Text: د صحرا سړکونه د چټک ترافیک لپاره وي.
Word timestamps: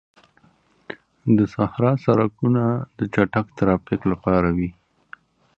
د 1.37 1.39
صحرا 1.53 1.91
سړکونه 2.05 2.63
د 2.97 2.99
چټک 3.13 3.45
ترافیک 3.57 4.01
لپاره 4.11 4.49
وي. 4.57 4.69